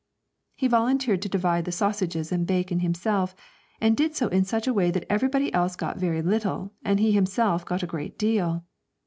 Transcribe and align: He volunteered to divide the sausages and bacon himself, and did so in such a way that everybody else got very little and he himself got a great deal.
He 0.55 0.67
volunteered 0.67 1.21
to 1.21 1.29
divide 1.29 1.65
the 1.65 1.71
sausages 1.71 2.31
and 2.31 2.47
bacon 2.47 2.79
himself, 2.79 3.35
and 3.79 3.95
did 3.95 4.15
so 4.15 4.29
in 4.29 4.43
such 4.45 4.65
a 4.65 4.73
way 4.73 4.89
that 4.89 5.05
everybody 5.11 5.53
else 5.53 5.75
got 5.75 5.97
very 5.97 6.23
little 6.23 6.73
and 6.83 6.99
he 6.99 7.11
himself 7.11 7.67
got 7.67 7.83
a 7.83 7.85
great 7.85 8.17
deal. 8.17 8.65